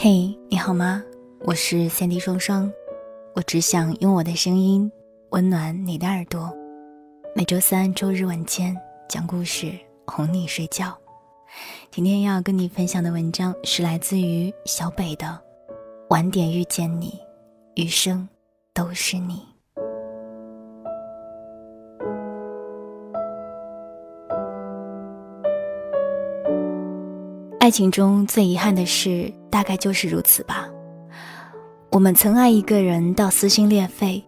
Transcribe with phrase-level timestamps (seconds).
[0.00, 1.02] 嘿，你好吗？
[1.40, 2.72] 我是三 D 双双，
[3.34, 4.88] 我只想用我的声音
[5.30, 6.56] 温暖你的耳朵。
[7.34, 8.76] 每周三、周日晚间
[9.08, 9.72] 讲故事
[10.06, 10.96] 哄你睡觉。
[11.90, 15.26] 今天要跟你分享的文章是来自于小北的
[16.10, 17.18] 《晚点遇见你，
[17.74, 18.28] 余生
[18.72, 19.34] 都是你》。
[27.58, 30.68] 爱情中最遗憾的事，大概就是如此吧。
[31.90, 34.22] 我们曾爱一个人到撕心裂肺，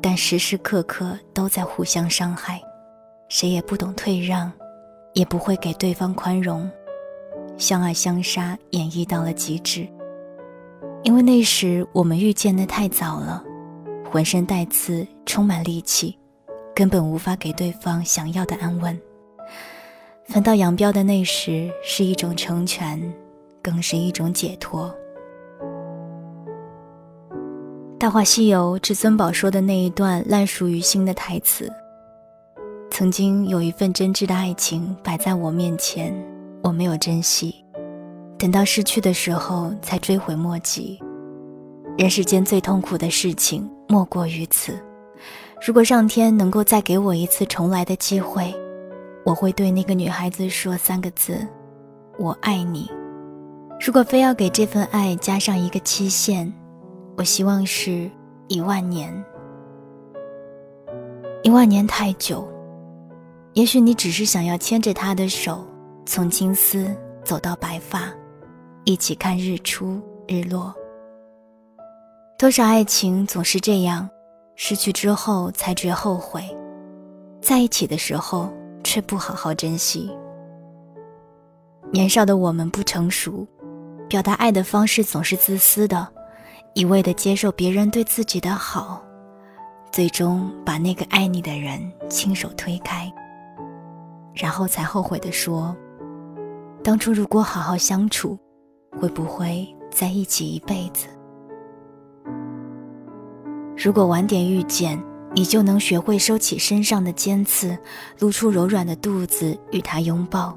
[0.00, 2.60] 但时时刻刻都在互相伤害，
[3.28, 4.50] 谁也不懂退让，
[5.12, 6.70] 也不会给对方宽容，
[7.58, 9.86] 相爱相杀演绎到了极致。
[11.02, 13.44] 因为那时我们遇见的太早了，
[14.10, 16.18] 浑身带刺，充满戾气，
[16.74, 18.98] 根本无法给对方想要的安稳。
[20.24, 23.14] 分道扬镳的那时是一种成全，
[23.64, 24.94] 更是一种解脱。
[27.98, 31.72] 《大话西游》至尊宝说的那一段烂熟于心的台词
[32.92, 36.14] ：“曾经有一份真挚的爱情摆在我面前，
[36.62, 37.64] 我没有珍惜，
[38.38, 41.00] 等到失去的时候才追悔莫及。
[41.96, 44.78] 人世间最痛苦的事情莫过于此。
[45.66, 48.54] 如果上天能够再给我一次重来的机会。”
[49.24, 51.48] 我会对那个女孩子说三个字
[52.20, 52.90] ：“我爱你。”
[53.84, 56.50] 如果非要给这份爱加上一个期限，
[57.18, 58.10] 我希望是
[58.48, 59.12] 一万年。
[61.42, 62.48] 一万年太久，
[63.52, 65.62] 也许你只是想要牵着他的手，
[66.06, 68.10] 从青丝走到白发，
[68.84, 70.74] 一起看日出日落。
[72.38, 74.08] 多少爱情总是这样，
[74.56, 76.42] 失去之后才觉后悔，
[77.42, 78.50] 在一起的时候。
[78.86, 80.14] 却不好好珍惜。
[81.90, 83.46] 年少的我们不成熟，
[84.14, 86.06] 表达爱的方式总是自私的，
[86.74, 89.04] 一味的接受别人对自己的好，
[89.90, 93.12] 最终把那个爱你的人亲手推开，
[94.32, 95.76] 然后才后悔的说
[96.84, 98.38] ：“当初如果好好相处，
[99.00, 101.08] 会不会在一起一辈子？
[103.76, 104.96] 如果晚点遇见。”
[105.34, 107.76] 你就能学会收起身上的尖刺，
[108.20, 110.56] 露出柔软的肚子与他拥抱；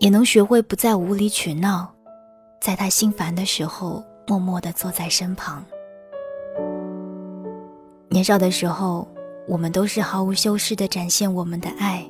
[0.00, 1.93] 也能学会不再无理取闹，
[2.64, 5.62] 在他心烦的时候默默地坐在身旁。
[8.08, 9.06] 年少的时候，
[9.46, 12.02] 我们都是毫无修饰地展现我们的爱，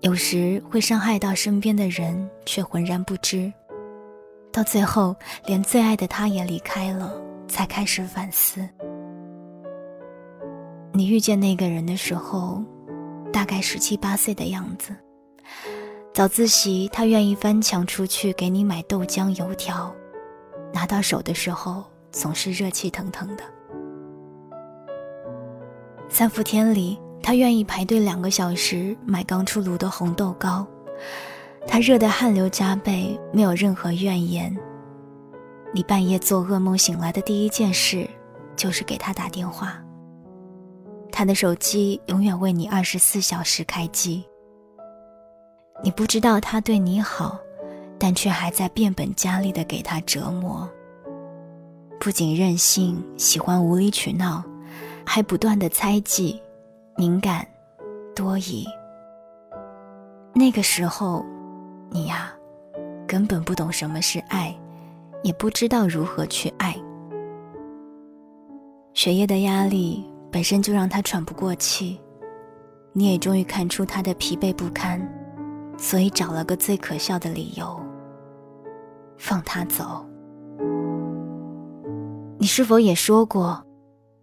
[0.00, 3.52] 有时会伤害到身边的人，却浑然不知。
[4.50, 5.14] 到最后，
[5.44, 7.12] 连最爱的他也离开了，
[7.46, 8.66] 才开始反思。
[10.94, 12.64] 你遇见那个人的时候，
[13.30, 14.96] 大概十七八岁的样子。
[16.14, 19.90] 早自习，他愿意翻墙出去给你买豆浆油条，
[20.70, 23.42] 拿到手的时候总是热气腾腾的。
[26.10, 30.66] 三伏天里，他愿意排队两个小时买刚出炉的红豆糕，
[31.66, 34.54] 他热得汗流浃背，没有任何怨言。
[35.72, 38.06] 你半夜做噩梦醒来的第一件事，
[38.54, 39.82] 就是给他打电话。
[41.10, 44.22] 他的手机永远为你二十四小时开机。
[45.82, 47.38] 你不知道他对你好，
[47.98, 50.68] 但却还在变本加厉的给他折磨。
[51.98, 54.42] 不仅任性，喜欢无理取闹，
[55.04, 56.40] 还不断的猜忌、
[56.96, 57.46] 敏感、
[58.14, 58.66] 多疑。
[60.34, 61.24] 那个时候，
[61.90, 62.32] 你呀，
[63.06, 64.56] 根本不懂什么是爱，
[65.22, 66.76] 也不知道如何去爱。
[68.94, 70.04] 学业的压力。
[70.32, 72.00] 本身就让他喘不过气，
[72.94, 74.98] 你也终于看出他的疲惫不堪，
[75.76, 77.80] 所以找了个最可笑的理由，
[79.18, 80.06] 放他走。
[82.38, 83.64] 你是否也说过，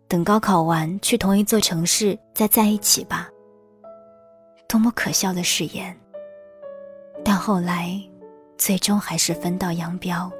[0.07, 3.29] 等高考完去同一座城市再在一起吧？
[4.67, 5.97] 多么可笑的誓言！
[7.23, 7.99] 但后来，
[8.57, 10.31] 最终还是分道扬镳，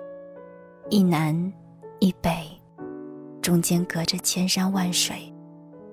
[0.90, 1.54] 一南
[2.00, 2.48] 一北，
[3.42, 5.34] 中间隔着千山万水。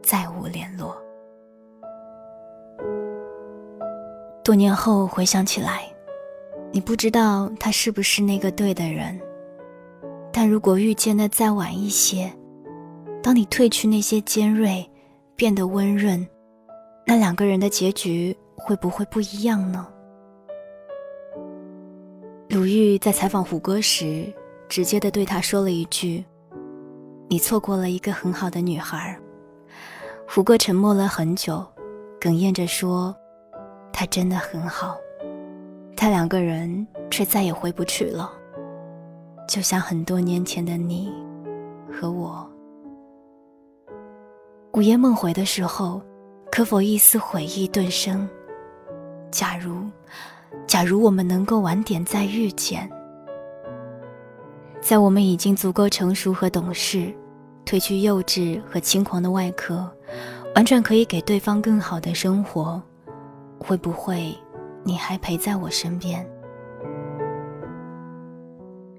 [0.03, 0.97] 再无联络。
[4.47, 5.93] 多年后回想起来，
[6.71, 9.21] 你不知道他是不是那个对的人，
[10.33, 12.33] 但如果遇见的再晚一些，
[13.21, 14.89] 当你褪去那些尖锐，
[15.35, 16.25] 变得温润，
[17.05, 19.85] 那两个人的结局会不会不一样呢？
[22.49, 24.33] 鲁豫在采访胡歌时，
[24.69, 26.25] 直接的对他说了一句
[27.27, 29.19] ：“你错过了一个很好的女孩。”
[30.25, 31.67] 胡歌沉默了很久，
[32.21, 33.13] 哽咽着说
[33.99, 34.99] ：“他真的很好。”
[35.97, 38.31] 他两个人却再也回不去了。
[39.49, 41.11] 就像很多年前的你
[41.91, 42.47] 和我。
[44.75, 46.03] 午夜梦回的时候，
[46.53, 48.29] 可否一丝悔意顿生？
[49.31, 49.89] 假如，
[50.67, 52.91] 假如我们能够晚点再遇见，
[54.83, 57.11] 在我们已经足够成熟和懂事，
[57.65, 59.91] 褪去幼稚和轻狂的外壳，
[60.55, 62.83] 完全可以给对方更好的生活，
[63.59, 64.37] 会不会
[64.85, 66.27] 你还陪在我身边？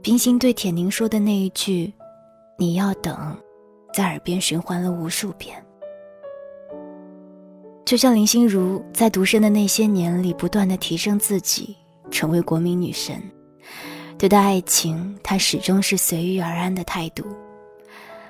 [0.01, 1.93] 冰心对铁凝说的那一句
[2.57, 3.35] “你要等”，
[3.93, 5.61] 在耳边循环了无数遍。
[7.83, 11.75] 就像林心如在独身的那些年里，不断的提升自己，
[12.11, 13.21] 成为国民女神。
[14.17, 17.23] 对待爱情，她始终是随遇而安的态度。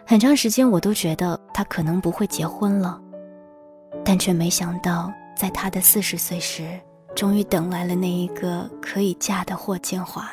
[0.06, 3.02] 很长时间，我都觉得她可能不会结婚了，
[4.04, 6.68] 但却没想到，在她的四十岁时，
[7.16, 10.30] 终于等来了那一个可以嫁的霍建华。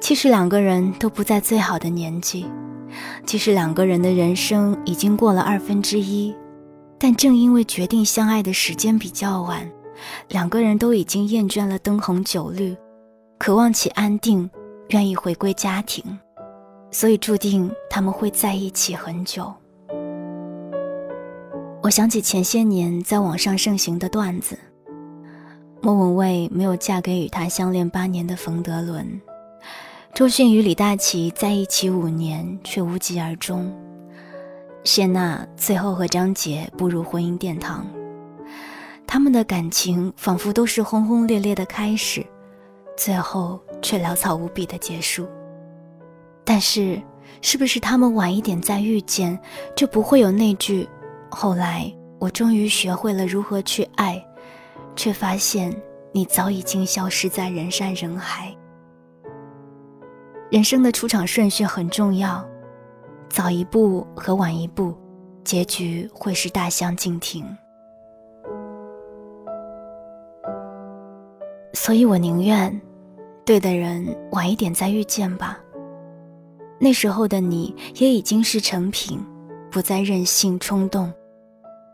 [0.00, 2.44] 其实两个人都不在最好的年纪，
[3.24, 6.34] 其实两个人的人生已经过了二分之一。
[6.98, 9.68] 但正因为决定相爱的时间比较晚，
[10.28, 12.76] 两个人都已经厌倦了灯红酒绿，
[13.38, 14.48] 渴望起安定，
[14.90, 16.04] 愿意回归家庭，
[16.90, 19.52] 所以注定他们会在一起很久。
[21.82, 24.56] 我想起前些年在网上盛行的段子：
[25.80, 29.20] 莫文蔚没有嫁给与他相恋八年的冯德伦，
[30.14, 33.68] 周迅与李大齐在一起五年却无疾而终。
[34.84, 37.84] 谢娜最后和张杰步入婚姻殿堂，
[39.04, 42.24] 他们的感情仿佛都是轰轰烈烈的开始，
[42.96, 45.26] 最后却潦草无比的结束。
[46.44, 47.02] 但是，
[47.40, 49.36] 是不是他们晚一点再遇见，
[49.74, 50.88] 就不会有那句
[51.34, 51.90] “后来
[52.20, 54.22] 我终于学会了如何去爱，
[54.94, 55.74] 却发现
[56.12, 58.54] 你早已经消失在人山人海”？
[60.52, 62.46] 人生的出场顺序很重要。
[63.30, 64.94] 早一步和晚一步，
[65.42, 67.44] 结局会是大相径庭。
[71.72, 72.78] 所以我宁愿，
[73.46, 75.58] 对的人晚一点再遇见吧。
[76.78, 79.18] 那时候的你也已经是成品，
[79.70, 81.10] 不再任性冲动，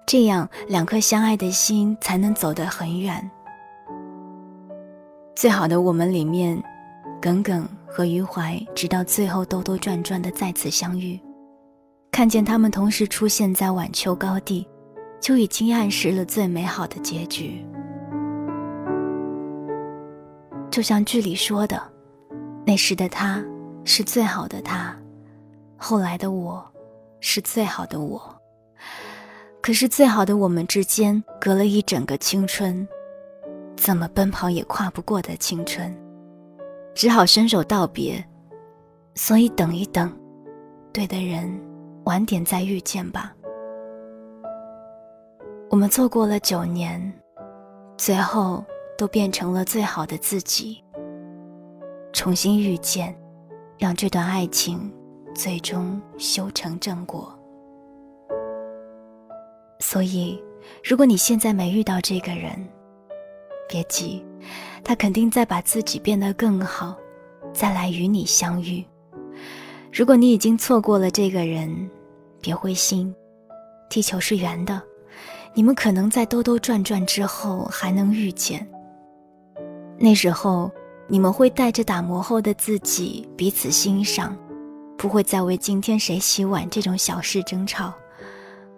[0.09, 3.31] 这样两颗相爱的心才能走得很远。
[5.37, 6.59] 最好的我们里面，
[7.21, 11.21] 耿耿和余淮，直到最后兜兜转转的再次相遇。
[12.11, 14.67] 看见他们同时出现在晚秋高地，
[15.21, 17.63] 就已经暗示了最美好的结局。
[20.71, 21.79] 就像剧里说的，
[22.65, 23.45] 那时的他
[23.85, 24.97] 是最好的他，
[25.77, 26.67] 后来的我
[27.21, 28.38] 是最好的我。
[29.69, 32.89] 可是最好的我们之间隔了一整个青春，
[33.77, 35.95] 怎么奔跑也跨不过的青春，
[36.95, 38.25] 只好伸手道别。
[39.15, 40.11] 所以等一等，
[40.91, 41.55] 对的人。
[42.05, 43.37] 晚点再遇见吧。
[45.69, 47.13] 我们错过了九年，
[47.99, 48.65] 最后
[48.97, 50.83] 都变成了最好的自己。
[52.15, 53.15] 重新遇见，
[53.77, 54.91] 让这段爱情
[55.35, 57.38] 最终修成正果。
[59.81, 60.43] 所以，
[60.85, 62.53] 如果你现在没遇到这个人，
[63.69, 64.25] 别急，
[64.83, 66.97] 他肯定在把自己变得更好，
[67.53, 68.85] 再来与你相遇。
[69.93, 71.91] 如果你已经错过了这个人，
[72.41, 73.15] 别灰心，
[73.89, 74.83] 地球是圆的，
[75.55, 78.67] 你们可能在兜兜转转之后还能遇见。
[79.97, 80.71] 那时候，
[81.07, 84.37] 你们会带着打磨后的自己彼此欣赏，
[84.97, 87.93] 不会再为今天谁洗碗这种小事争吵，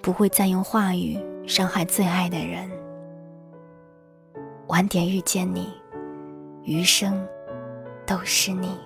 [0.02, 2.70] 不会再用话语伤害最爱的人。
[4.68, 5.68] 晚点遇见你，
[6.62, 7.26] 余生
[8.06, 8.78] 都是你。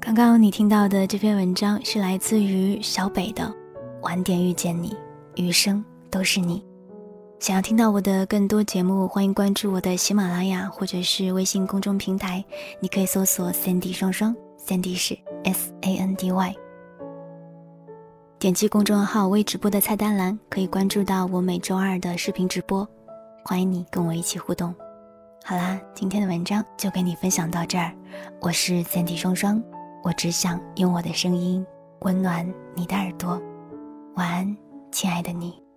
[0.00, 3.44] 刚刚你听到的这篇文章是来自于小北的
[4.02, 4.96] 《晚点遇见你，
[5.36, 6.60] 余生都是你》。
[7.40, 12.44] 想要听到我的更多节目，欢迎关注我的喜马拉雅或者是微信公众平台，
[12.80, 16.54] 你可以搜索 “Sandy 双双 ”，Sandy 是 S A N D Y。
[18.40, 22.86] 点击公众号微直播的菜单栏，可以关注到我每周二的视频直播，
[23.44, 24.74] 欢迎你跟我一起互动。
[25.44, 27.94] 好啦，今天的文章就给你分享到这儿，
[28.40, 29.62] 我是 Sandy 双双。
[30.02, 31.64] 我只想用我的声音
[32.00, 33.40] 温暖你的耳朵，
[34.16, 34.56] 晚安，
[34.90, 35.67] 亲爱的你。